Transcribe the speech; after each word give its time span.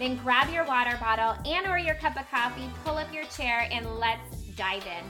then 0.00 0.16
grab 0.16 0.50
your 0.50 0.64
water 0.64 0.96
bottle 0.98 1.36
and 1.44 1.66
or 1.66 1.78
your 1.78 1.94
cup 1.96 2.18
of 2.18 2.28
coffee, 2.30 2.70
pull 2.84 2.96
up 2.96 3.12
your 3.12 3.24
chair 3.24 3.68
and 3.70 3.86
let's 3.98 4.40
dive 4.56 4.82
in. 4.86 5.04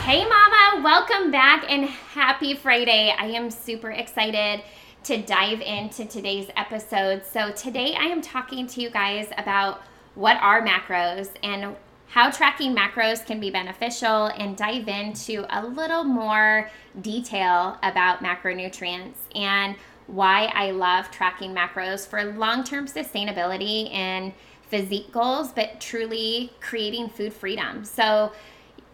Hey 0.00 0.26
mama, 0.26 0.82
welcome 0.82 1.30
back 1.30 1.66
and 1.68 1.84
happy 1.84 2.54
Friday. 2.54 3.14
I 3.18 3.26
am 3.26 3.50
super 3.50 3.90
excited 3.90 4.62
to 5.04 5.20
dive 5.20 5.60
into 5.60 6.06
today's 6.06 6.48
episode. 6.56 7.26
So 7.26 7.52
today 7.52 7.94
I 7.94 8.04
am 8.04 8.22
talking 8.22 8.66
to 8.68 8.80
you 8.80 8.88
guys 8.88 9.28
about 9.36 9.82
what 10.14 10.38
are 10.38 10.66
macros 10.66 11.28
and 11.42 11.76
how 12.08 12.30
tracking 12.30 12.74
macros 12.74 13.24
can 13.24 13.38
be 13.38 13.50
beneficial, 13.50 14.26
and 14.26 14.56
dive 14.56 14.88
into 14.88 15.44
a 15.50 15.64
little 15.64 16.04
more 16.04 16.70
detail 17.00 17.78
about 17.82 18.22
macronutrients 18.22 19.16
and 19.34 19.76
why 20.06 20.46
I 20.54 20.70
love 20.70 21.10
tracking 21.10 21.54
macros 21.54 22.06
for 22.06 22.24
long 22.24 22.64
term 22.64 22.86
sustainability 22.86 23.92
and 23.94 24.32
physique 24.68 25.12
goals, 25.12 25.52
but 25.52 25.80
truly 25.80 26.50
creating 26.60 27.10
food 27.10 27.32
freedom. 27.32 27.84
So, 27.84 28.32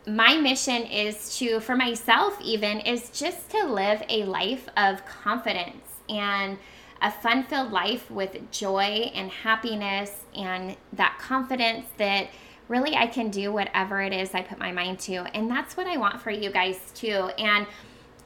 my 0.06 0.36
mission 0.36 0.82
is 0.82 1.38
to, 1.38 1.60
for 1.60 1.74
myself 1.74 2.38
even, 2.42 2.80
is 2.80 3.08
just 3.08 3.48
to 3.50 3.64
live 3.64 4.02
a 4.08 4.24
life 4.24 4.68
of 4.76 5.06
confidence 5.06 5.86
and 6.10 6.58
a 7.00 7.10
fun 7.10 7.44
filled 7.44 7.72
life 7.72 8.10
with 8.10 8.50
joy 8.50 9.10
and 9.14 9.30
happiness 9.30 10.12
and 10.36 10.76
that 10.92 11.18
confidence 11.18 11.86
that 11.96 12.28
really 12.68 12.96
I 12.96 13.06
can 13.06 13.30
do 13.30 13.52
whatever 13.52 14.00
it 14.00 14.12
is 14.12 14.34
I 14.34 14.42
put 14.42 14.58
my 14.58 14.72
mind 14.72 14.98
to. 15.00 15.24
And 15.36 15.50
that's 15.50 15.76
what 15.76 15.86
I 15.86 15.96
want 15.96 16.20
for 16.20 16.30
you 16.30 16.50
guys 16.50 16.78
too. 16.94 17.30
And 17.38 17.66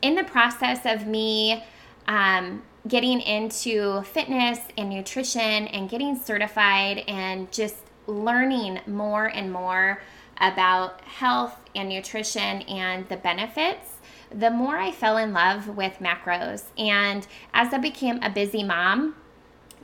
in 0.03 0.15
the 0.15 0.25
process 0.25 0.81
of 0.85 1.07
me 1.07 1.65
um, 2.07 2.63
getting 2.87 3.21
into 3.21 4.03
fitness 4.03 4.61
and 4.77 4.91
nutrition 4.91 5.41
and 5.69 5.91
getting 5.91 6.17
certified 6.17 7.05
and 7.09 7.51
just 7.53 7.77
learning 8.07 8.81
more 8.87 9.27
and 9.27 9.53
more 9.53 10.01
about 10.41 11.01
health 11.03 11.59
and 11.75 11.89
nutrition 11.89 12.63
and 12.63 13.09
the 13.09 13.17
benefits, 13.17 13.95
the 14.31 14.51
more 14.51 14.77
I 14.77 14.93
fell 14.93 15.17
in 15.17 15.33
love 15.33 15.77
with 15.77 15.99
macros. 15.99 16.65
And 16.79 17.27
as 17.53 17.75
I 17.75 17.79
became 17.79 18.23
a 18.23 18.31
busy 18.31 18.63
mom, 18.63 19.17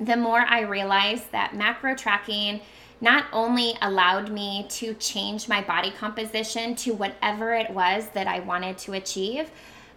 the 0.01 0.17
more 0.17 0.41
I 0.41 0.61
realized 0.61 1.31
that 1.33 1.55
macro 1.55 1.95
tracking 1.95 2.61
not 3.05 3.27
only 3.33 3.75
allowed 3.83 4.33
me 4.33 4.67
to 4.71 4.95
change 4.95 5.47
my 5.47 5.61
body 5.61 5.91
composition 5.91 6.75
to 6.75 6.95
whatever 6.95 7.53
it 7.53 7.71
was 7.71 8.09
that 8.15 8.27
I 8.27 8.41
wanted 8.41 8.79
to 8.79 8.95
achieve, 8.95 9.51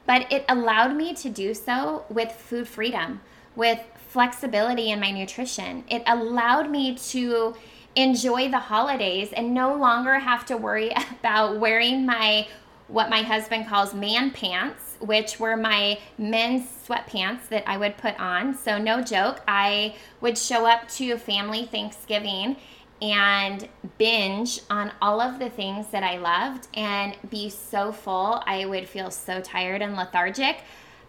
but 0.06 0.32
it 0.32 0.44
allowed 0.50 0.96
me 0.96 1.14
to 1.16 1.30
do 1.30 1.54
so 1.54 2.06
with 2.10 2.32
food 2.32 2.68
freedom, 2.68 3.22
with 3.56 3.80
flexibility 4.10 4.92
in 4.92 5.00
my 5.00 5.12
nutrition. 5.12 5.86
It 5.90 6.04
allowed 6.06 6.70
me 6.70 6.96
to 7.12 7.56
enjoy 7.96 8.50
the 8.50 8.60
holidays 8.60 9.32
and 9.32 9.54
no 9.54 9.74
longer 9.74 10.20
have 10.20 10.46
to 10.48 10.58
worry 10.58 10.92
about 11.20 11.60
wearing 11.60 12.06
my 12.06 12.48
what 12.90 13.10
my 13.10 13.22
husband 13.22 13.68
calls 13.68 13.94
man 13.94 14.32
pants, 14.32 14.96
which 15.00 15.40
were 15.42 15.58
my 15.58 16.00
men's 16.18 16.64
sweatpants 16.88 17.50
that 17.50 17.68
I 17.68 17.78
would 17.78 17.98
put 17.98 18.18
on. 18.18 18.56
So, 18.56 18.78
no 18.78 19.02
joke, 19.02 19.42
I 19.46 19.96
would 20.22 20.38
show 20.38 20.66
up 20.66 20.88
to 20.92 21.18
family 21.18 21.66
Thanksgiving 21.66 22.56
and 23.02 23.68
binge 23.98 24.62
on 24.70 24.92
all 25.02 25.22
of 25.22 25.40
the 25.40 25.50
things 25.50 25.88
that 25.88 26.04
I 26.04 26.18
loved 26.18 26.68
and 26.74 27.16
be 27.30 27.50
so 27.50 27.92
full. 27.92 28.42
I 28.46 28.66
would 28.66 28.88
feel 28.88 29.12
so 29.12 29.42
tired 29.42 29.82
and 29.82 29.96
lethargic. 29.96 30.58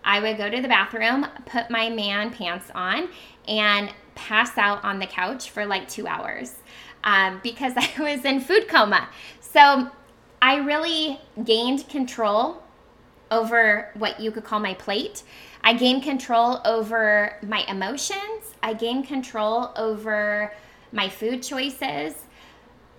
I 0.05 0.21
would 0.21 0.37
go 0.37 0.51
to 0.51 0.61
the 0.61 0.69
bathroom, 0.69 1.27
put 1.47 1.71
my 1.71 1.89
man 1.91 2.31
pants 2.31 2.71
on, 2.75 3.09
and 3.47 3.93
pass 4.15 4.57
out 4.59 4.83
on 4.85 4.99
the 4.99 5.07
couch 5.07 5.51
for 5.51 5.65
like 5.65 5.89
two 5.89 6.07
hours 6.07 6.55
um, 7.05 7.41
because 7.43 7.73
I 7.77 7.91
was 7.99 8.25
in 8.25 8.41
food 8.41 8.69
coma. 8.69 9.09
So 9.41 9.91
I 10.41 10.57
really 10.57 11.21
gained 11.45 11.89
control 11.89 12.63
over 13.31 13.91
what 13.95 14.21
you 14.21 14.31
could 14.31 14.45
call 14.45 14.61
my 14.61 14.75
plate. 14.75 15.23
I 15.63 15.75
gained 15.75 16.03
control 16.03 16.61
over 16.65 17.37
my 17.43 17.65
emotions. 17.69 18.55
I 18.63 18.75
gained 18.75 19.07
control 19.07 19.73
over 19.77 20.53
my 20.93 21.09
food 21.09 21.43
choices 21.43 22.15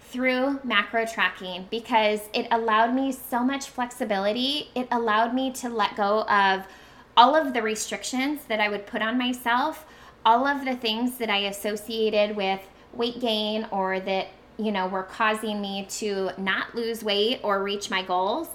through 0.02 0.60
macro 0.64 1.06
tracking 1.06 1.68
because 1.70 2.22
it 2.34 2.48
allowed 2.52 2.94
me 2.94 3.12
so 3.12 3.44
much 3.44 3.68
flexibility. 3.68 4.70
It 4.76 4.88
allowed 4.92 5.34
me 5.34 5.52
to 5.54 5.70
let 5.70 5.96
go 5.96 6.24
of 6.24 6.68
all 7.16 7.36
of 7.36 7.54
the 7.54 7.62
restrictions 7.62 8.46
that 8.46 8.60
I 8.60 8.70
would 8.70 8.88
put 8.88 9.02
on 9.02 9.18
myself, 9.18 9.86
all 10.26 10.48
of 10.48 10.66
the 10.66 10.76
things 10.76 11.18
that 11.18 11.30
I 11.30 11.40
associated 11.40 12.36
with 12.36 12.62
weight 12.94 13.20
gain 13.20 13.68
or 13.72 14.00
that, 14.00 14.30
you 14.58 14.72
know, 14.72 14.88
were 14.88 15.04
causing 15.04 15.62
me 15.62 15.86
to 15.90 16.32
not 16.38 16.74
lose 16.74 17.04
weight 17.04 17.42
or 17.44 17.64
reach 17.64 17.90
my 17.90 18.02
goals. 18.02 18.48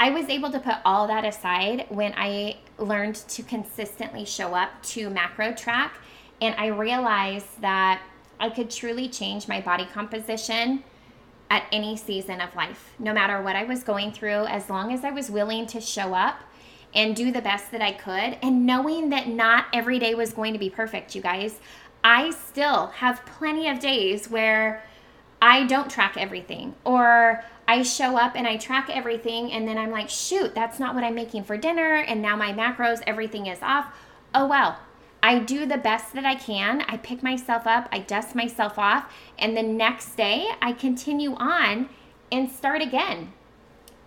I 0.00 0.10
was 0.10 0.28
able 0.28 0.50
to 0.50 0.58
put 0.58 0.76
all 0.84 1.06
that 1.06 1.24
aside 1.24 1.86
when 1.88 2.14
I 2.16 2.56
learned 2.78 3.16
to 3.16 3.42
consistently 3.42 4.24
show 4.24 4.54
up 4.54 4.82
to 4.84 5.10
macro 5.10 5.52
track 5.52 5.98
and 6.40 6.54
I 6.56 6.66
realized 6.66 7.60
that 7.60 8.02
I 8.38 8.50
could 8.50 8.70
truly 8.70 9.08
change 9.08 9.48
my 9.48 9.60
body 9.60 9.86
composition 9.86 10.84
at 11.48 11.64
any 11.70 11.96
season 11.96 12.40
of 12.40 12.54
life, 12.56 12.92
no 12.98 13.12
matter 13.12 13.40
what 13.40 13.56
I 13.56 13.64
was 13.64 13.82
going 13.82 14.12
through, 14.12 14.46
as 14.46 14.68
long 14.68 14.92
as 14.92 15.04
I 15.04 15.10
was 15.10 15.30
willing 15.30 15.66
to 15.68 15.80
show 15.80 16.14
up 16.14 16.40
and 16.94 17.14
do 17.14 17.30
the 17.30 17.42
best 17.42 17.70
that 17.72 17.82
I 17.82 17.92
could, 17.92 18.38
and 18.42 18.66
knowing 18.66 19.10
that 19.10 19.28
not 19.28 19.66
every 19.72 19.98
day 19.98 20.14
was 20.14 20.32
going 20.32 20.52
to 20.54 20.58
be 20.58 20.70
perfect, 20.70 21.14
you 21.14 21.22
guys. 21.22 21.60
I 22.02 22.30
still 22.30 22.88
have 22.88 23.26
plenty 23.26 23.68
of 23.68 23.80
days 23.80 24.30
where 24.30 24.82
I 25.40 25.66
don't 25.66 25.90
track 25.90 26.16
everything, 26.16 26.74
or 26.84 27.44
I 27.68 27.82
show 27.82 28.16
up 28.16 28.34
and 28.34 28.46
I 28.46 28.56
track 28.56 28.88
everything, 28.90 29.52
and 29.52 29.68
then 29.68 29.76
I'm 29.76 29.90
like, 29.90 30.08
shoot, 30.08 30.54
that's 30.54 30.78
not 30.78 30.94
what 30.94 31.04
I'm 31.04 31.14
making 31.14 31.44
for 31.44 31.56
dinner, 31.56 31.96
and 31.96 32.22
now 32.22 32.36
my 32.36 32.52
macros, 32.52 33.02
everything 33.06 33.46
is 33.46 33.58
off. 33.62 33.86
Oh 34.34 34.46
well, 34.46 34.78
I 35.26 35.40
do 35.40 35.66
the 35.66 35.76
best 35.76 36.12
that 36.12 36.24
I 36.24 36.36
can. 36.36 36.82
I 36.82 36.98
pick 36.98 37.20
myself 37.20 37.66
up, 37.66 37.88
I 37.90 37.98
dust 37.98 38.36
myself 38.36 38.78
off, 38.78 39.12
and 39.36 39.56
the 39.56 39.62
next 39.62 40.14
day 40.14 40.46
I 40.62 40.72
continue 40.72 41.34
on 41.34 41.88
and 42.30 42.48
start 42.48 42.80
again. 42.80 43.32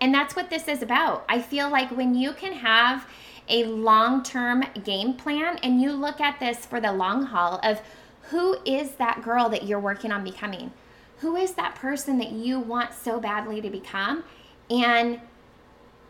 And 0.00 0.14
that's 0.14 0.34
what 0.34 0.48
this 0.48 0.66
is 0.66 0.80
about. 0.80 1.26
I 1.28 1.42
feel 1.42 1.68
like 1.68 1.90
when 1.90 2.14
you 2.14 2.32
can 2.32 2.54
have 2.54 3.06
a 3.50 3.64
long 3.64 4.22
term 4.22 4.64
game 4.82 5.12
plan 5.12 5.58
and 5.58 5.82
you 5.82 5.92
look 5.92 6.22
at 6.22 6.40
this 6.40 6.64
for 6.64 6.80
the 6.80 6.90
long 6.90 7.26
haul 7.26 7.60
of 7.62 7.82
who 8.30 8.56
is 8.64 8.92
that 8.92 9.22
girl 9.22 9.50
that 9.50 9.64
you're 9.64 9.78
working 9.78 10.12
on 10.12 10.24
becoming? 10.24 10.72
Who 11.18 11.36
is 11.36 11.52
that 11.52 11.74
person 11.74 12.16
that 12.16 12.32
you 12.32 12.58
want 12.58 12.94
so 12.94 13.20
badly 13.20 13.60
to 13.60 13.68
become? 13.68 14.24
And 14.70 15.20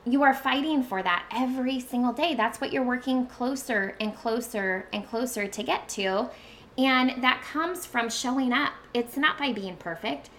you 0.05 0.23
are 0.23 0.35
fighting 0.35 0.83
for 0.83 1.03
that 1.03 1.27
every 1.35 1.79
single 1.79 2.13
day. 2.13 2.35
That's 2.35 2.61
what 2.61 2.73
you're 2.73 2.83
working 2.83 3.27
closer 3.27 3.97
and 4.01 4.17
closer 4.17 4.87
and 4.93 5.07
closer 5.07 5.47
to 5.47 5.63
get 5.63 5.89
to. 5.91 6.31
And 6.79 7.23
that 7.23 7.43
comes 7.43 7.85
from 7.85 8.09
showing 8.09 8.53
up. 8.53 8.73
It's 8.95 9.17
not 9.17 9.39
by 9.39 9.53
being 9.53 9.77
perfect, 9.77 10.31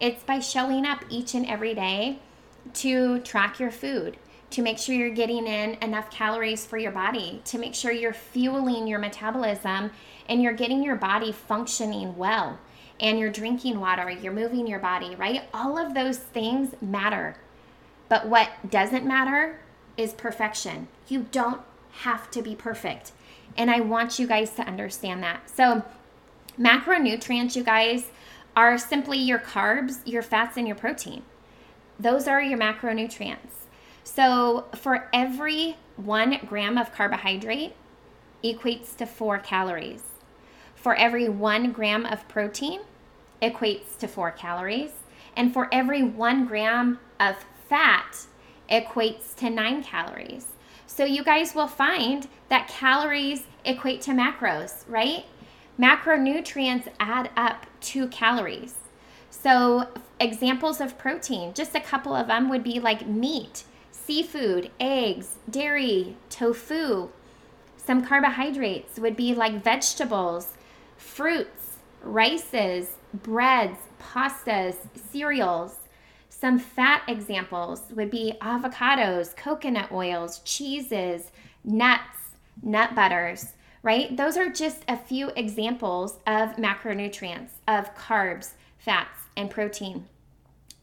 it's 0.00 0.22
by 0.22 0.38
showing 0.38 0.86
up 0.86 1.04
each 1.10 1.34
and 1.34 1.44
every 1.46 1.74
day 1.74 2.20
to 2.74 3.18
track 3.20 3.58
your 3.58 3.70
food, 3.70 4.16
to 4.50 4.62
make 4.62 4.78
sure 4.78 4.94
you're 4.94 5.10
getting 5.10 5.46
in 5.46 5.74
enough 5.82 6.10
calories 6.10 6.64
for 6.64 6.78
your 6.78 6.92
body, 6.92 7.42
to 7.46 7.58
make 7.58 7.74
sure 7.74 7.90
you're 7.90 8.12
fueling 8.12 8.86
your 8.86 8.98
metabolism 8.98 9.90
and 10.28 10.42
you're 10.42 10.52
getting 10.52 10.82
your 10.82 10.96
body 10.96 11.32
functioning 11.32 12.16
well. 12.16 12.58
And 13.00 13.18
you're 13.18 13.30
drinking 13.30 13.78
water, 13.78 14.10
you're 14.10 14.32
moving 14.32 14.66
your 14.66 14.80
body, 14.80 15.14
right? 15.14 15.42
All 15.54 15.78
of 15.78 15.94
those 15.94 16.18
things 16.18 16.74
matter. 16.80 17.36
But 18.08 18.26
what 18.26 18.50
doesn't 18.68 19.04
matter 19.04 19.60
is 19.96 20.12
perfection. 20.12 20.88
You 21.08 21.26
don't 21.30 21.60
have 21.90 22.30
to 22.30 22.42
be 22.42 22.54
perfect. 22.54 23.12
And 23.56 23.70
I 23.70 23.80
want 23.80 24.18
you 24.18 24.26
guys 24.26 24.50
to 24.52 24.62
understand 24.62 25.22
that. 25.22 25.50
So, 25.50 25.82
macronutrients, 26.58 27.56
you 27.56 27.64
guys, 27.64 28.06
are 28.56 28.78
simply 28.78 29.18
your 29.18 29.38
carbs, 29.38 30.00
your 30.04 30.22
fats, 30.22 30.56
and 30.56 30.66
your 30.66 30.76
protein. 30.76 31.22
Those 31.98 32.28
are 32.28 32.40
your 32.40 32.58
macronutrients. 32.58 33.66
So, 34.04 34.66
for 34.74 35.08
every 35.12 35.76
one 35.96 36.38
gram 36.46 36.78
of 36.78 36.92
carbohydrate, 36.92 37.74
equates 38.42 38.96
to 38.96 39.06
four 39.06 39.38
calories. 39.38 40.02
For 40.74 40.94
every 40.94 41.28
one 41.28 41.72
gram 41.72 42.06
of 42.06 42.26
protein, 42.28 42.80
equates 43.42 43.96
to 43.98 44.08
four 44.08 44.30
calories. 44.30 44.92
And 45.36 45.52
for 45.52 45.68
every 45.72 46.02
one 46.02 46.46
gram 46.46 47.00
of 47.18 47.44
fat 47.68 48.26
equates 48.70 49.34
to 49.36 49.50
nine 49.50 49.82
calories. 49.82 50.46
So 50.86 51.04
you 51.04 51.22
guys 51.22 51.54
will 51.54 51.68
find 51.68 52.28
that 52.48 52.68
calories 52.68 53.44
equate 53.64 54.00
to 54.02 54.12
macros, 54.12 54.84
right? 54.88 55.24
Macronutrients 55.78 56.88
add 56.98 57.30
up 57.36 57.66
to 57.80 58.08
calories. 58.08 58.74
So, 59.30 59.86
examples 60.18 60.80
of 60.80 60.98
protein, 60.98 61.54
just 61.54 61.74
a 61.74 61.80
couple 61.80 62.14
of 62.14 62.26
them 62.26 62.48
would 62.48 62.64
be 62.64 62.80
like 62.80 63.06
meat, 63.06 63.62
seafood, 63.92 64.70
eggs, 64.80 65.36
dairy, 65.48 66.16
tofu. 66.30 67.10
Some 67.76 68.04
carbohydrates 68.04 68.98
would 68.98 69.16
be 69.16 69.34
like 69.34 69.62
vegetables, 69.62 70.54
fruits, 70.96 71.76
rices, 72.02 72.96
breads, 73.14 73.78
pastas, 74.00 74.76
cereals. 74.94 75.76
Some 76.40 76.60
fat 76.60 77.02
examples 77.08 77.82
would 77.96 78.12
be 78.12 78.34
avocados, 78.40 79.34
coconut 79.34 79.90
oils, 79.90 80.38
cheeses, 80.44 81.32
nuts, 81.64 82.16
nut 82.62 82.94
butters, 82.94 83.54
right? 83.82 84.16
Those 84.16 84.36
are 84.36 84.48
just 84.48 84.84
a 84.86 84.96
few 84.96 85.30
examples 85.30 86.18
of 86.28 86.50
macronutrients, 86.50 87.50
of 87.66 87.92
carbs, 87.96 88.52
fats, 88.78 89.18
and 89.36 89.50
protein. 89.50 90.04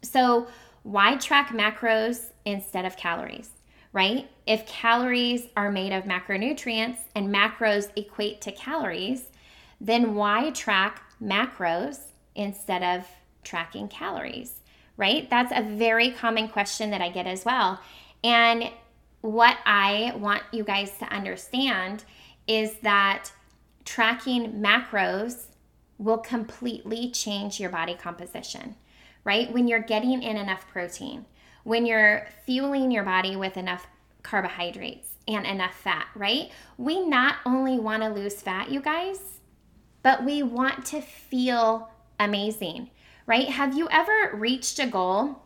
So, 0.02 0.48
why 0.84 1.16
track 1.16 1.52
macros 1.52 2.31
instead 2.44 2.84
of 2.84 2.98
calories, 2.98 3.50
right? 3.94 4.30
If 4.46 4.68
calories 4.68 5.48
are 5.56 5.72
made 5.72 5.94
of 5.94 6.04
macronutrients 6.04 6.98
and 7.16 7.34
macros 7.34 7.92
equate 7.96 8.42
to 8.42 8.51
calories, 8.51 9.30
then 9.80 10.16
why 10.16 10.50
track 10.50 11.01
macros 11.24 12.12
instead 12.36 12.84
of 12.84 13.08
tracking 13.46 13.88
calories? 13.88 14.60
Right? 14.98 15.30
That's 15.30 15.52
a 15.54 15.62
very 15.62 16.12
common 16.12 16.48
question 16.48 16.92
that 16.92 17.02
I 17.02 17.10
get 17.10 17.28
as 17.28 17.46
well. 17.46 17.80
And 18.24 18.72
what 19.22 19.58
I 19.66 20.14
want 20.18 20.44
you 20.52 20.64
guys 20.64 20.92
to 21.00 21.06
understand 21.06 22.04
is 22.48 22.76
that 22.78 23.32
tracking 23.84 24.54
macros 24.54 25.46
will 25.98 26.18
completely 26.18 27.10
change 27.12 27.60
your 27.60 27.70
body 27.70 27.96
composition, 27.96 28.76
right? 29.24 29.52
When 29.52 29.68
you're 29.68 29.80
getting 29.80 30.22
in 30.22 30.38
enough 30.38 30.68
protein, 30.68 31.26
when 31.64 31.86
you're 31.86 32.28
fueling 32.46 32.92
your 32.92 33.04
body 33.04 33.36
with 33.36 33.58
enough 33.58 33.88
carbohydrates 34.24 35.12
and 35.28 35.46
enough 35.46 35.76
fat, 35.76 36.08
right? 36.16 36.52
We 36.78 37.06
not 37.06 37.38
only 37.46 37.80
want 37.80 38.04
to 38.04 38.10
lose 38.10 38.42
fat, 38.42 38.70
you 38.70 38.82
guys, 38.82 39.40
but 40.04 40.24
we 40.24 40.44
want 40.44 40.86
to 40.88 41.02
feel 41.02 41.90
amazing 42.20 42.90
right? 43.25 43.50
Have 43.50 43.77
you 43.77 43.88
ever 43.92 44.31
reached 44.36 44.80
a 44.80 44.88
goal 44.88 45.42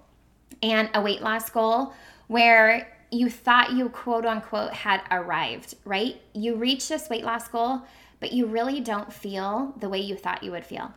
and 0.62 0.90
a 0.94 1.02
weight 1.02 1.22
loss 1.22 1.50
goal 1.50 1.94
where 2.28 2.96
you 3.12 3.30
thought 3.30 3.74
you 3.74 3.90
quote 3.90 4.26
unquote 4.26 4.74
had 4.74 5.02
arrived, 5.12 5.76
right? 5.86 6.22
You 6.34 6.56
reach 6.56 6.88
this 6.88 7.10
weight 7.10 7.24
loss 7.24 7.48
goal, 7.48 7.82
but 8.20 8.32
you 8.34 8.46
really 8.46 8.82
don't 8.82 9.12
feel 9.12 9.74
the 9.80 9.90
way 9.90 10.00
you 10.00 10.16
thought 10.16 10.44
you 10.44 10.52
would 10.52 10.66
feel, 10.66 10.94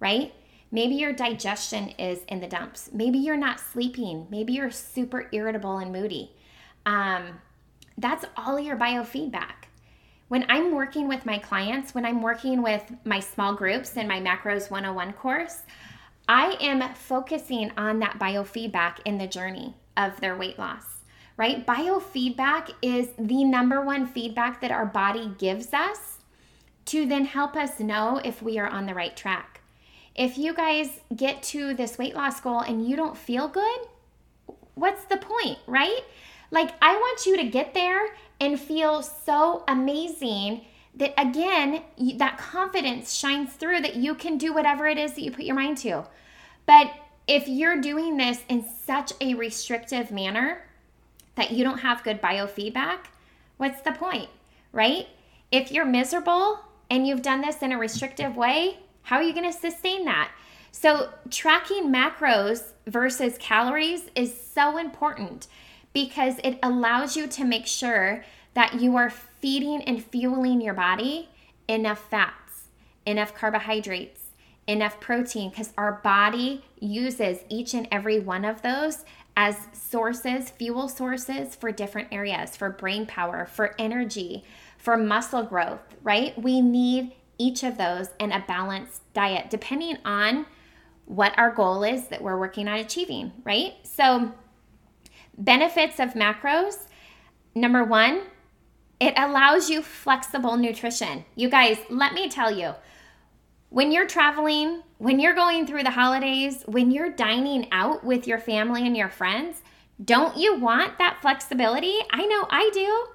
right? 0.00 0.32
Maybe 0.70 0.96
your 0.96 1.12
digestion 1.12 1.90
is 1.98 2.20
in 2.28 2.40
the 2.40 2.46
dumps. 2.46 2.90
Maybe 2.92 3.18
you're 3.18 3.36
not 3.36 3.60
sleeping. 3.60 4.26
Maybe 4.30 4.52
you're 4.52 4.70
super 4.70 5.28
irritable 5.32 5.78
and 5.78 5.92
moody. 5.92 6.32
Um, 6.84 7.40
that's 7.96 8.24
all 8.36 8.60
your 8.60 8.76
biofeedback. 8.76 9.66
When 10.28 10.44
I'm 10.50 10.74
working 10.74 11.08
with 11.08 11.24
my 11.24 11.38
clients, 11.38 11.94
when 11.94 12.04
I'm 12.04 12.20
working 12.20 12.62
with 12.62 12.82
my 13.04 13.18
small 13.18 13.54
groups 13.54 13.96
in 13.96 14.06
my 14.06 14.20
Macros 14.20 14.70
101 14.70 15.14
course, 15.14 15.62
I 16.28 16.58
am 16.60 16.94
focusing 16.94 17.72
on 17.78 18.00
that 18.00 18.18
biofeedback 18.18 18.98
in 19.06 19.16
the 19.16 19.26
journey 19.26 19.74
of 19.96 20.20
their 20.20 20.36
weight 20.36 20.58
loss, 20.58 20.84
right? 21.38 21.66
Biofeedback 21.66 22.72
is 22.82 23.08
the 23.18 23.44
number 23.44 23.80
one 23.80 24.06
feedback 24.06 24.60
that 24.60 24.70
our 24.70 24.84
body 24.84 25.32
gives 25.38 25.72
us 25.72 26.18
to 26.84 27.06
then 27.06 27.24
help 27.24 27.56
us 27.56 27.80
know 27.80 28.20
if 28.24 28.42
we 28.42 28.58
are 28.58 28.68
on 28.68 28.84
the 28.84 28.94
right 28.94 29.16
track. 29.16 29.62
If 30.14 30.36
you 30.36 30.52
guys 30.52 31.00
get 31.14 31.42
to 31.44 31.72
this 31.72 31.96
weight 31.96 32.14
loss 32.14 32.40
goal 32.40 32.60
and 32.60 32.86
you 32.86 32.96
don't 32.96 33.16
feel 33.16 33.48
good, 33.48 33.80
what's 34.74 35.04
the 35.04 35.16
point, 35.16 35.58
right? 35.66 36.00
Like, 36.50 36.72
I 36.82 36.94
want 36.94 37.24
you 37.24 37.36
to 37.38 37.44
get 37.44 37.72
there 37.72 38.14
and 38.40 38.58
feel 38.58 39.02
so 39.02 39.64
amazing 39.68 40.62
that 40.98 41.14
again, 41.16 41.82
that 42.16 42.38
confidence 42.38 43.14
shines 43.14 43.52
through 43.52 43.80
that 43.80 43.96
you 43.96 44.14
can 44.14 44.36
do 44.36 44.52
whatever 44.52 44.86
it 44.86 44.98
is 44.98 45.14
that 45.14 45.22
you 45.22 45.30
put 45.30 45.44
your 45.44 45.54
mind 45.54 45.78
to. 45.78 46.04
But 46.66 46.92
if 47.26 47.46
you're 47.48 47.80
doing 47.80 48.16
this 48.16 48.40
in 48.48 48.64
such 48.84 49.12
a 49.20 49.34
restrictive 49.34 50.10
manner 50.10 50.62
that 51.36 51.52
you 51.52 51.62
don't 51.62 51.78
have 51.78 52.02
good 52.02 52.20
biofeedback, 52.20 53.06
what's 53.58 53.80
the 53.82 53.92
point, 53.92 54.28
right? 54.72 55.06
If 55.52 55.70
you're 55.70 55.84
miserable 55.84 56.58
and 56.90 57.06
you've 57.06 57.22
done 57.22 57.42
this 57.42 57.62
in 57.62 57.72
a 57.72 57.78
restrictive 57.78 58.36
way, 58.36 58.78
how 59.02 59.16
are 59.16 59.22
you 59.22 59.32
going 59.32 59.50
to 59.50 59.58
sustain 59.58 60.04
that? 60.04 60.30
So, 60.72 61.10
tracking 61.30 61.92
macros 61.92 62.72
versus 62.86 63.36
calories 63.38 64.10
is 64.14 64.38
so 64.38 64.76
important 64.76 65.46
because 65.92 66.34
it 66.44 66.58
allows 66.62 67.16
you 67.16 67.26
to 67.26 67.44
make 67.44 67.66
sure 67.66 68.24
that 68.54 68.80
you 68.80 68.96
are 68.96 69.12
feeding 69.40 69.82
and 69.82 70.04
fueling 70.04 70.60
your 70.60 70.74
body 70.74 71.28
enough 71.68 72.08
fats, 72.10 72.68
enough 73.06 73.34
carbohydrates, 73.34 74.22
enough 74.66 75.00
protein, 75.00 75.50
because 75.50 75.72
our 75.76 76.00
body 76.04 76.64
uses 76.78 77.40
each 77.48 77.74
and 77.74 77.88
every 77.90 78.18
one 78.18 78.44
of 78.44 78.62
those 78.62 79.04
as 79.36 79.56
sources, 79.72 80.50
fuel 80.50 80.88
sources 80.88 81.54
for 81.54 81.70
different 81.70 82.08
areas, 82.10 82.56
for 82.56 82.70
brain 82.70 83.06
power, 83.06 83.46
for 83.46 83.74
energy, 83.78 84.44
for 84.76 84.96
muscle 84.96 85.42
growth, 85.42 85.80
right? 86.02 86.40
We 86.42 86.60
need 86.60 87.12
each 87.38 87.62
of 87.62 87.78
those 87.78 88.08
in 88.18 88.32
a 88.32 88.44
balanced 88.46 89.12
diet, 89.12 89.48
depending 89.48 89.98
on 90.04 90.46
what 91.04 91.38
our 91.38 91.52
goal 91.52 91.84
is 91.84 92.08
that 92.08 92.20
we're 92.20 92.38
working 92.38 92.68
on 92.68 92.78
achieving, 92.78 93.32
right? 93.44 93.74
So, 93.84 94.32
benefits 95.36 96.00
of 96.00 96.14
macros 96.14 96.88
number 97.54 97.84
one, 97.84 98.22
it 99.00 99.14
allows 99.16 99.70
you 99.70 99.82
flexible 99.82 100.56
nutrition. 100.56 101.24
You 101.36 101.48
guys, 101.48 101.78
let 101.88 102.14
me 102.14 102.28
tell 102.28 102.50
you, 102.50 102.74
when 103.70 103.92
you're 103.92 104.06
traveling, 104.06 104.82
when 104.98 105.20
you're 105.20 105.34
going 105.34 105.66
through 105.66 105.84
the 105.84 105.90
holidays, 105.90 106.64
when 106.66 106.90
you're 106.90 107.10
dining 107.10 107.68
out 107.70 108.02
with 108.02 108.26
your 108.26 108.38
family 108.38 108.86
and 108.86 108.96
your 108.96 109.10
friends, 109.10 109.62
don't 110.04 110.36
you 110.36 110.58
want 110.58 110.98
that 110.98 111.18
flexibility? 111.20 111.98
I 112.10 112.24
know 112.26 112.46
I 112.50 112.70
do, 112.72 113.06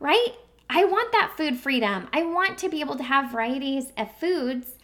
right? 0.00 0.34
I 0.70 0.84
want 0.84 1.12
that 1.12 1.34
food 1.36 1.56
freedom. 1.56 2.08
I 2.12 2.24
want 2.24 2.58
to 2.58 2.68
be 2.68 2.80
able 2.80 2.96
to 2.96 3.02
have 3.02 3.32
varieties 3.32 3.92
of 3.96 4.14
foods. 4.16 4.74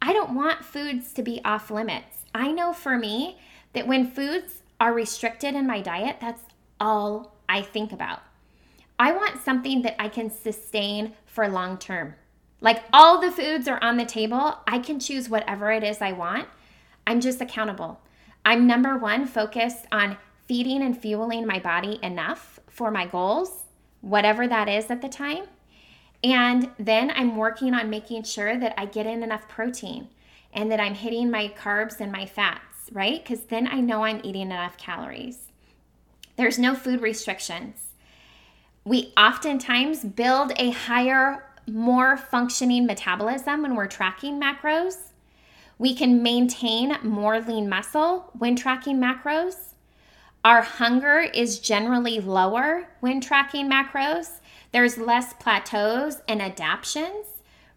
I 0.00 0.12
don't 0.12 0.34
want 0.34 0.64
foods 0.64 1.12
to 1.14 1.22
be 1.22 1.40
off 1.44 1.70
limits. 1.70 2.24
I 2.34 2.52
know 2.52 2.72
for 2.72 2.98
me 2.98 3.38
that 3.72 3.86
when 3.86 4.10
foods 4.10 4.62
are 4.80 4.92
restricted 4.92 5.54
in 5.54 5.66
my 5.66 5.80
diet, 5.80 6.16
that's 6.20 6.42
all 6.80 7.36
I 7.48 7.62
think 7.62 7.92
about. 7.92 8.22
I 8.98 9.12
want 9.12 9.42
something 9.42 9.82
that 9.82 10.00
I 10.00 10.08
can 10.08 10.30
sustain 10.30 11.14
for 11.26 11.48
long 11.48 11.78
term. 11.78 12.14
Like 12.60 12.84
all 12.92 13.20
the 13.20 13.32
foods 13.32 13.68
are 13.68 13.82
on 13.82 13.96
the 13.96 14.04
table, 14.04 14.58
I 14.66 14.78
can 14.78 15.00
choose 15.00 15.28
whatever 15.28 15.70
it 15.72 15.82
is 15.82 16.00
I 16.00 16.12
want. 16.12 16.48
I'm 17.06 17.20
just 17.20 17.40
accountable. 17.40 18.00
I'm 18.44 18.66
number 18.66 18.96
one 18.96 19.26
focused 19.26 19.86
on 19.90 20.16
feeding 20.46 20.82
and 20.82 20.96
fueling 20.96 21.46
my 21.46 21.58
body 21.58 21.98
enough 22.02 22.60
for 22.68 22.90
my 22.90 23.06
goals, 23.06 23.64
whatever 24.00 24.46
that 24.46 24.68
is 24.68 24.90
at 24.90 25.02
the 25.02 25.08
time. 25.08 25.44
And 26.22 26.70
then 26.78 27.10
I'm 27.10 27.36
working 27.36 27.74
on 27.74 27.90
making 27.90 28.22
sure 28.22 28.58
that 28.58 28.74
I 28.78 28.86
get 28.86 29.06
in 29.06 29.22
enough 29.22 29.48
protein 29.48 30.08
and 30.52 30.70
that 30.70 30.80
I'm 30.80 30.94
hitting 30.94 31.30
my 31.30 31.48
carbs 31.48 32.00
and 32.00 32.10
my 32.10 32.24
fats, 32.24 32.90
right? 32.92 33.22
Because 33.22 33.40
then 33.44 33.66
I 33.66 33.80
know 33.80 34.04
I'm 34.04 34.20
eating 34.24 34.42
enough 34.42 34.78
calories. 34.78 35.50
There's 36.36 36.58
no 36.58 36.74
food 36.74 37.02
restrictions. 37.02 37.88
We 38.84 39.14
oftentimes 39.16 40.04
build 40.04 40.52
a 40.56 40.70
higher, 40.70 41.46
more 41.66 42.18
functioning 42.18 42.84
metabolism 42.84 43.62
when 43.62 43.74
we're 43.74 43.86
tracking 43.86 44.38
macros. 44.38 45.12
We 45.78 45.94
can 45.94 46.22
maintain 46.22 46.96
more 47.02 47.40
lean 47.40 47.68
muscle 47.68 48.30
when 48.36 48.56
tracking 48.56 48.98
macros. 48.98 49.72
Our 50.44 50.60
hunger 50.60 51.20
is 51.20 51.58
generally 51.58 52.20
lower 52.20 52.86
when 53.00 53.22
tracking 53.22 53.70
macros. 53.70 54.40
There's 54.72 54.98
less 54.98 55.32
plateaus 55.32 56.20
and 56.28 56.42
adaptions, 56.42 57.26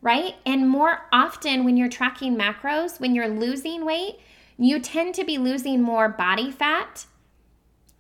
right? 0.02 0.36
And 0.46 0.68
more 0.68 1.04
often, 1.14 1.64
when 1.64 1.78
you're 1.78 1.88
tracking 1.88 2.36
macros, 2.38 3.00
when 3.00 3.16
you're 3.16 3.30
losing 3.30 3.86
weight, 3.86 4.20
you 4.58 4.80
tend 4.80 5.16
to 5.16 5.24
be 5.24 5.38
losing 5.38 5.82
more 5.82 6.10
body 6.10 6.52
fat 6.52 7.06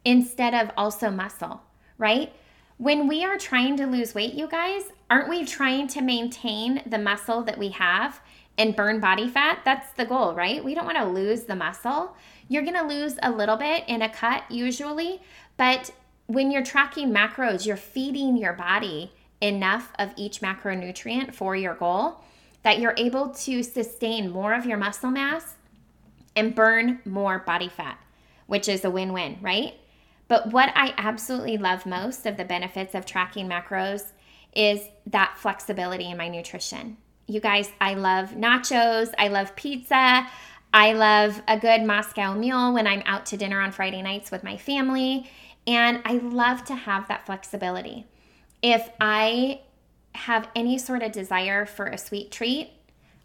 instead 0.04 0.54
of 0.54 0.72
also 0.76 1.10
muscle, 1.10 1.62
right? 1.98 2.34
When 2.77 3.07
we 3.07 3.25
are 3.25 3.39
trying 3.39 3.75
to 3.77 3.88
lose 3.88 4.13
weight, 4.13 4.36
you 4.36 4.48
guys, 4.48 4.84
aren't 5.10 5.29
we 5.29 5.46
trying 5.46 5.88
to 5.89 6.01
maintain 6.01 6.84
the 6.86 7.00
muscle 7.00 7.41
that 7.43 7.57
we 7.57 7.69
have 7.69 8.22
and 8.55 8.75
burn 8.75 9.00
body 9.00 9.27
fat? 9.27 9.62
That's 9.65 9.91
the 9.93 10.05
goal, 10.05 10.36
right? 10.36 10.63
We 10.63 10.75
don't 10.75 10.86
want 10.86 10.98
to 10.98 11.05
lose 11.05 11.43
the 11.43 11.55
muscle. 11.55 12.15
You're 12.48 12.62
going 12.62 12.75
to 12.75 12.84
lose 12.84 13.17
a 13.24 13.31
little 13.31 13.57
bit 13.57 13.84
in 13.88 14.03
a 14.03 14.10
cut 14.10 14.43
usually, 14.51 15.22
but 15.57 15.91
when 16.27 16.51
you're 16.51 16.63
tracking 16.63 17.12
macros, 17.12 17.65
you're 17.65 17.77
feeding 17.77 18.38
your 18.38 18.53
body 18.53 19.12
enough 19.41 19.91
of 19.98 20.12
each 20.15 20.41
macronutrient 20.41 21.34
for 21.34 21.55
your 21.55 21.74
goal 21.74 22.22
that 22.62 22.79
you're 22.79 22.96
able 22.98 23.29
to 23.29 23.63
sustain 23.63 24.29
more 24.29 24.53
of 24.53 24.67
your 24.67 24.77
muscle 24.77 25.10
mass 25.10 25.55
and 26.36 26.53
burn 26.53 27.00
more 27.05 27.39
body 27.39 27.69
fat, 27.69 27.98
which 28.46 28.67
is 28.67 28.86
a 28.86 28.89
win 28.91 29.13
win, 29.13 29.39
right? 29.41 29.75
But 30.27 30.51
what 30.51 30.72
I 30.75 30.93
absolutely 30.98 31.57
love 31.57 31.86
most 31.86 32.25
of 32.25 32.38
the 32.38 32.46
benefits 32.46 32.96
of 32.96 33.05
tracking 33.05 33.48
macros 33.48 34.12
is 34.53 34.81
that 35.07 35.38
flexibility 35.38 36.10
in 36.10 36.17
my 36.17 36.27
nutrition. 36.27 36.98
You 37.27 37.39
guys, 37.39 37.69
I 37.79 37.93
love 37.93 38.31
nachos, 38.31 39.13
I 39.17 39.27
love 39.27 39.55
pizza, 39.55 40.27
I 40.74 40.93
love 40.93 41.41
a 41.48 41.60
good 41.60 41.84
Moscow 41.84 42.34
mule 42.34 42.74
when 42.74 42.88
I'm 42.88 43.03
out 43.05 43.25
to 43.27 43.38
dinner 43.38 43.62
on 43.62 43.72
Friday 43.72 44.01
nights 44.01 44.31
with 44.31 44.43
my 44.43 44.57
family. 44.57 45.29
And 45.65 46.01
I 46.05 46.13
love 46.13 46.63
to 46.65 46.75
have 46.75 47.07
that 47.07 47.25
flexibility. 47.25 48.05
If 48.62 48.89
I 49.00 49.62
have 50.15 50.50
any 50.55 50.77
sort 50.77 51.03
of 51.03 51.12
desire 51.12 51.65
for 51.65 51.86
a 51.86 51.98
sweet 51.98 52.31
treat, 52.31 52.72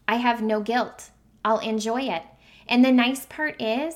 I 0.07 0.17
have 0.17 0.43
no 0.43 0.61
guilt. 0.61 1.11
I'll 1.45 1.59
enjoy 1.59 2.03
it. 2.03 2.23
And 2.69 2.85
the 2.85 2.93
nice 2.93 3.27
part 3.27 3.61
is, 3.61 3.95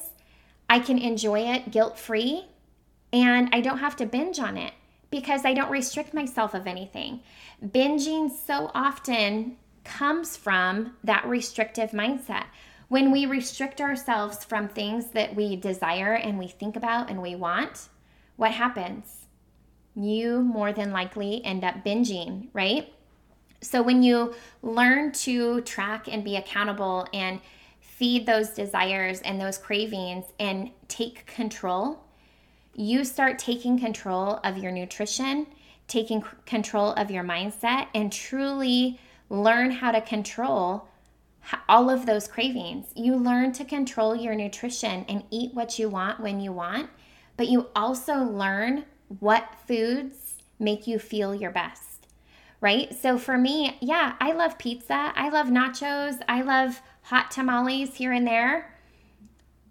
I 0.68 0.80
can 0.80 0.98
enjoy 0.98 1.40
it 1.40 1.70
guilt 1.70 1.98
free 1.98 2.46
and 3.16 3.49
I 3.50 3.62
don't 3.62 3.78
have 3.78 3.96
to 3.96 4.04
binge 4.04 4.38
on 4.38 4.58
it 4.58 4.75
because 5.11 5.46
I 5.46 5.54
don't 5.54 5.70
restrict 5.70 6.12
myself 6.12 6.52
of 6.52 6.66
anything. 6.66 7.20
Binging 7.64 8.30
so 8.30 8.70
often 8.75 9.56
comes 9.85 10.37
from 10.37 10.96
that 11.02 11.25
restrictive 11.26 11.92
mindset. 11.92 12.44
When 12.88 13.11
we 13.11 13.25
restrict 13.25 13.80
ourselves 13.80 14.44
from 14.44 14.68
things 14.68 15.12
that 15.12 15.35
we 15.35 15.56
desire 15.56 16.12
and 16.12 16.38
we 16.38 16.46
think 16.46 16.76
about 16.76 17.08
and 17.08 17.23
we 17.23 17.35
want, 17.35 17.88
what 18.37 18.52
happens? 18.52 19.26
You 19.94 20.42
more 20.42 20.75
than 20.75 20.92
likely 20.92 21.42
end 21.42 21.64
up 21.64 21.82
binging, 21.82 22.49
right? 22.52 22.92
So 23.62 23.80
when 23.80 24.02
you 24.02 24.35
learn 24.62 25.12
to 25.12 25.62
track 25.62 26.06
and 26.06 26.23
be 26.23 26.37
accountable 26.37 27.08
and 27.14 27.40
feed 27.80 28.26
those 28.26 28.50
desires 28.50 29.23
and 29.23 29.40
those 29.40 29.56
cravings 29.56 30.26
and 30.38 30.70
take 30.87 31.25
control, 31.25 32.05
you 32.76 33.04
start 33.04 33.38
taking 33.38 33.78
control 33.78 34.38
of 34.45 34.59
your 34.59 34.71
nutrition, 34.71 35.47
taking 35.88 36.23
control 36.45 36.92
of 36.92 37.11
your 37.11 37.25
mindset, 37.25 37.87
and 37.95 38.12
truly 38.12 39.00
learn 39.30 39.71
how 39.71 39.90
to 39.90 40.00
control 40.00 40.88
all 41.68 41.88
of 41.88 42.06
those 42.06 42.28
cravings. 42.28 42.87
You 42.95 43.16
learn 43.16 43.52
to 43.52 43.64
control 43.64 44.14
your 44.14 44.35
nutrition 44.35 45.04
and 45.09 45.25
eat 45.30 45.54
what 45.54 45.78
you 45.78 45.88
want 45.88 46.21
when 46.21 46.40
you 46.40 46.52
want, 46.52 46.90
but 47.37 47.49
you 47.49 47.68
also 47.75 48.16
learn 48.16 48.85
what 49.21 49.49
foods 49.66 50.42
make 50.59 50.87
you 50.87 50.99
feel 50.99 51.35
your 51.35 51.50
best, 51.50 52.09
right? 52.61 52.95
So 52.95 53.18
for 53.18 53.38
me, 53.38 53.76
yeah, 53.80 54.14
I 54.21 54.33
love 54.33 54.59
pizza. 54.59 55.12
I 55.14 55.28
love 55.28 55.47
nachos. 55.47 56.21
I 56.28 56.42
love 56.42 56.80
hot 57.02 57.30
tamales 57.30 57.95
here 57.95 58.12
and 58.12 58.26
there. 58.26 58.75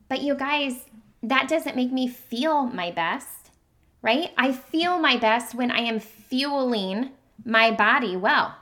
But 0.07 0.21
you 0.21 0.35
guys, 0.35 0.85
that 1.29 1.48
doesn't 1.48 1.75
make 1.75 1.91
me 1.91 2.08
feel 2.08 2.65
my 2.65 2.91
best, 2.91 3.51
right? 4.01 4.32
I 4.38 4.51
feel 4.51 5.00
my 5.00 5.17
best 5.17 5.55
when 5.55 5.72
I 5.72 5.79
am 5.79 6.00
fueling 6.00 7.12
my 7.44 7.72
body 7.72 8.15
well. 8.15 8.55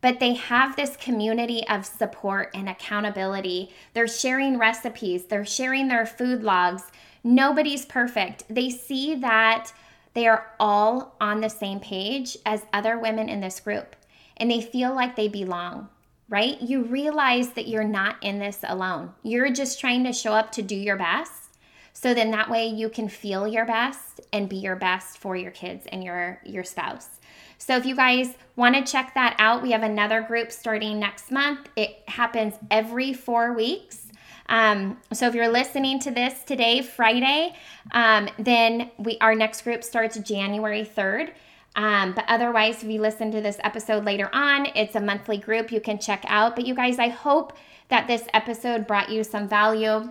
but 0.00 0.20
they 0.20 0.34
have 0.34 0.76
this 0.76 0.96
community 0.96 1.66
of 1.68 1.84
support 1.84 2.50
and 2.54 2.68
accountability. 2.68 3.70
They're 3.94 4.06
sharing 4.06 4.58
recipes, 4.58 5.24
they're 5.24 5.44
sharing 5.44 5.88
their 5.88 6.06
food 6.06 6.44
logs. 6.44 6.84
Nobody's 7.24 7.84
perfect. 7.84 8.44
They 8.48 8.70
see 8.70 9.16
that 9.16 9.72
they 10.14 10.28
are 10.28 10.52
all 10.60 11.16
on 11.20 11.40
the 11.40 11.50
same 11.50 11.80
page 11.80 12.36
as 12.46 12.64
other 12.72 12.96
women 12.98 13.28
in 13.28 13.40
this 13.40 13.58
group 13.58 13.96
and 14.42 14.50
they 14.50 14.60
feel 14.60 14.92
like 14.92 15.14
they 15.14 15.28
belong, 15.28 15.88
right? 16.28 16.60
You 16.60 16.82
realize 16.82 17.50
that 17.50 17.68
you're 17.68 17.84
not 17.84 18.16
in 18.24 18.40
this 18.40 18.58
alone. 18.64 19.12
You're 19.22 19.52
just 19.52 19.78
trying 19.78 20.02
to 20.02 20.12
show 20.12 20.32
up 20.32 20.50
to 20.52 20.62
do 20.62 20.74
your 20.74 20.96
best 20.96 21.56
so 21.92 22.12
then 22.12 22.32
that 22.32 22.50
way 22.50 22.66
you 22.66 22.88
can 22.88 23.08
feel 23.08 23.46
your 23.46 23.64
best 23.64 24.20
and 24.32 24.48
be 24.48 24.56
your 24.56 24.74
best 24.74 25.18
for 25.18 25.36
your 25.36 25.52
kids 25.52 25.86
and 25.92 26.02
your 26.02 26.40
your 26.44 26.64
spouse. 26.64 27.20
So 27.58 27.76
if 27.76 27.86
you 27.86 27.94
guys 27.94 28.34
want 28.56 28.74
to 28.74 28.82
check 28.82 29.14
that 29.14 29.36
out, 29.38 29.62
we 29.62 29.70
have 29.70 29.84
another 29.84 30.22
group 30.22 30.50
starting 30.50 30.98
next 30.98 31.30
month. 31.30 31.68
It 31.76 32.02
happens 32.08 32.54
every 32.68 33.12
4 33.12 33.52
weeks. 33.52 34.08
Um, 34.48 34.98
so 35.12 35.28
if 35.28 35.36
you're 35.36 35.52
listening 35.52 36.00
to 36.00 36.10
this 36.10 36.42
today, 36.42 36.82
Friday, 36.82 37.54
um, 37.92 38.28
then 38.40 38.90
we 38.98 39.18
our 39.20 39.36
next 39.36 39.62
group 39.62 39.84
starts 39.84 40.18
January 40.18 40.84
3rd. 40.84 41.30
Um, 41.74 42.12
but 42.12 42.24
otherwise, 42.28 42.82
if 42.82 42.90
you 42.90 43.00
listen 43.00 43.30
to 43.32 43.40
this 43.40 43.58
episode 43.64 44.04
later 44.04 44.28
on, 44.32 44.66
it's 44.74 44.94
a 44.94 45.00
monthly 45.00 45.38
group 45.38 45.72
you 45.72 45.80
can 45.80 45.98
check 45.98 46.24
out. 46.26 46.54
But 46.54 46.66
you 46.66 46.74
guys, 46.74 46.98
I 46.98 47.08
hope 47.08 47.56
that 47.88 48.06
this 48.06 48.24
episode 48.34 48.86
brought 48.86 49.10
you 49.10 49.24
some 49.24 49.48
value 49.48 50.10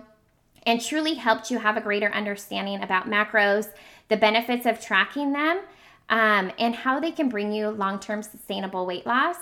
and 0.64 0.80
truly 0.80 1.14
helped 1.14 1.50
you 1.50 1.58
have 1.58 1.76
a 1.76 1.80
greater 1.80 2.08
understanding 2.12 2.82
about 2.82 3.08
macros, 3.08 3.68
the 4.08 4.16
benefits 4.16 4.66
of 4.66 4.80
tracking 4.80 5.32
them, 5.32 5.60
um, 6.08 6.52
and 6.58 6.74
how 6.74 7.00
they 7.00 7.12
can 7.12 7.28
bring 7.28 7.52
you 7.52 7.68
long 7.68 7.98
term 7.98 8.22
sustainable 8.22 8.86
weight 8.86 9.06
loss 9.06 9.36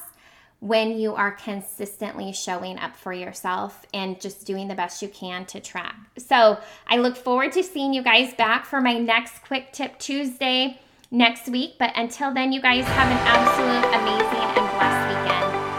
when 0.61 0.99
you 0.99 1.15
are 1.15 1.33
consistently 1.33 2.33
showing 2.33 2.79
up 2.79 2.95
for 2.95 3.15
yourself 3.15 3.87
and 3.95 4.21
just 4.21 4.47
doing 4.47 4.69
the 4.69 4.75
best 4.75 5.01
you 5.01 5.09
can 5.09 5.47
to 5.47 5.59
track. 5.59 5.97
So 6.19 6.59
I 6.87 6.99
look 6.99 7.17
forward 7.17 7.53
to 7.53 7.63
seeing 7.63 7.95
you 7.95 8.03
guys 8.03 8.35
back 8.35 8.67
for 8.67 8.81
my 8.81 8.99
next 8.99 9.43
Quick 9.43 9.73
Tip 9.73 9.99
Tuesday 9.99 10.79
next 11.11 11.49
week. 11.49 11.77
But 11.79 11.93
until 11.97 12.33
then, 12.33 12.53
you 12.53 12.61
guys 12.61 12.85
have 12.85 13.11
an 13.11 13.19
absolute 13.27 13.85
amazing 14.01 14.49
and 14.57 14.71
blessed 14.77 15.09
weekend. 15.09 15.71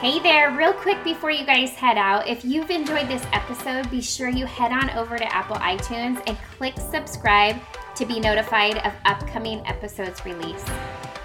Hey 0.00 0.18
there, 0.18 0.50
real 0.56 0.72
quick 0.72 1.02
before 1.04 1.30
you 1.30 1.44
guys 1.44 1.70
head 1.70 1.98
out, 1.98 2.26
if 2.26 2.42
you've 2.44 2.70
enjoyed 2.70 3.06
this 3.06 3.24
episode, 3.32 3.90
be 3.90 4.00
sure 4.00 4.28
you 4.30 4.46
head 4.46 4.72
on 4.72 4.88
over 4.98 5.18
to 5.18 5.34
Apple 5.34 5.56
iTunes 5.56 6.22
and 6.26 6.38
click 6.56 6.74
subscribe 6.78 7.56
to 7.96 8.06
be 8.06 8.18
notified 8.18 8.78
of 8.78 8.94
upcoming 9.04 9.60
episodes 9.66 10.24
release. 10.24 10.64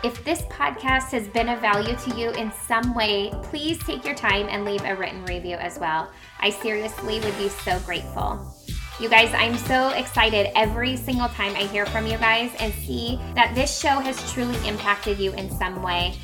If 0.03 0.23
this 0.25 0.41
podcast 0.43 1.11
has 1.11 1.27
been 1.29 1.47
of 1.47 1.61
value 1.61 1.95
to 1.95 2.15
you 2.19 2.31
in 2.31 2.51
some 2.51 2.93
way, 2.93 3.31
please 3.43 3.79
take 3.79 4.03
your 4.03 4.13
time 4.13 4.47
and 4.49 4.65
leave 4.65 4.83
a 4.83 4.93
written 4.95 5.23
review 5.23 5.55
as 5.55 5.79
well. 5.79 6.11
I 6.41 6.49
seriously 6.49 7.21
would 7.21 7.37
be 7.37 7.47
so 7.47 7.79
grateful. 7.79 8.53
You 8.97 9.09
guys, 9.09 9.33
I'm 9.33 9.57
so 9.57 9.89
excited 9.89 10.57
every 10.57 10.95
single 10.95 11.27
time 11.27 11.53
I 11.55 11.63
hear 11.65 11.85
from 11.85 12.07
you 12.07 12.17
guys 12.17 12.49
and 12.59 12.73
see 12.73 13.19
that 13.33 13.53
this 13.53 13.77
show 13.77 13.99
has 13.99 14.31
truly 14.31 14.55
impacted 14.65 15.19
you 15.19 15.33
in 15.33 15.51
some 15.51 15.83
way. 15.83 16.15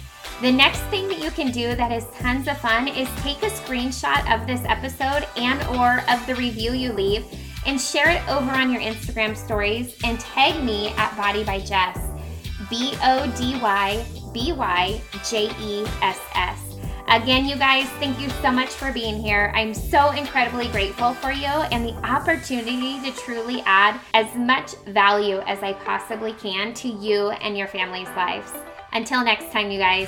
The 0.42 0.54
next 0.54 0.80
thing 0.84 1.10
that 1.10 1.22
you 1.22 1.32
can 1.32 1.52
do 1.52 1.76
that 1.76 1.92
is 1.92 2.08
tons 2.18 2.48
of 2.48 2.58
fun 2.60 2.88
is 2.88 3.10
take 3.18 3.44
a 3.44 3.48
screenshot 3.48 4.24
of 4.34 4.48
this 4.48 4.62
episode 4.64 5.28
and 5.36 5.62
or 5.76 6.00
of 6.10 6.26
the 6.26 6.36
review 6.36 6.72
you 6.72 6.94
leave 6.94 7.26
and 7.66 7.80
share 7.80 8.10
it 8.10 8.26
over 8.30 8.52
on 8.52 8.72
your 8.72 8.82
Instagram 8.82 9.36
stories 9.36 9.98
and 10.06 10.18
tag 10.22 10.64
me 10.64 10.94
at 10.96 11.16
Body 11.18 11.44
by 11.44 11.60
Jess. 11.60 12.00
B 12.70 12.94
O 13.04 13.30
D 13.38 13.60
Y 13.62 14.06
B 14.34 14.54
Y 14.54 15.02
J 15.30 15.52
E 15.60 15.86
S 16.02 16.20
S. 16.36 16.71
Again, 17.12 17.46
you 17.46 17.58
guys, 17.58 17.90
thank 18.00 18.22
you 18.22 18.30
so 18.42 18.54
much 18.54 18.70
for 18.70 18.94
being 18.94 19.22
here. 19.22 19.52
I'm 19.54 19.74
so 19.74 20.12
incredibly 20.12 20.70
grateful 20.70 21.14
for 21.14 21.30
you 21.30 21.44
and 21.44 21.86
the 21.86 21.94
opportunity 22.06 23.02
to 23.02 23.12
truly 23.20 23.62
add 23.66 24.00
as 24.14 24.34
much 24.34 24.76
value 24.86 25.40
as 25.40 25.62
I 25.62 25.74
possibly 25.74 26.32
can 26.32 26.74
to 26.76 26.88
you 26.88 27.32
and 27.32 27.58
your 27.58 27.68
family's 27.68 28.08
lives. 28.16 28.54
Until 28.94 29.26
next 29.26 29.52
time, 29.52 29.70
you 29.72 29.78
guys. 29.78 30.08